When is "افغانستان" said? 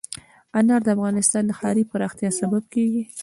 0.95-1.43